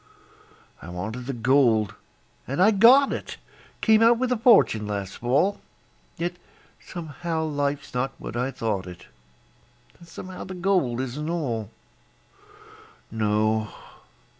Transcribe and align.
I 0.81 0.89
wanted 0.89 1.27
the 1.27 1.33
gold, 1.33 1.93
and 2.47 2.59
I 2.59 2.71
got 2.71 3.13
it 3.13 3.37
Came 3.81 4.01
out 4.01 4.17
with 4.17 4.31
a 4.31 4.35
fortune 4.37 4.87
last 4.87 5.17
fall, 5.17 5.61
Yet 6.17 6.37
somehow 6.83 7.43
life's 7.43 7.93
not 7.93 8.11
what 8.17 8.35
I 8.35 8.49
thought 8.49 8.87
it, 8.87 9.05
And 9.99 10.07
somehow 10.07 10.43
the 10.45 10.55
gold 10.55 11.01
isn't 11.01 11.29
all. 11.29 11.69
No! 13.11 13.69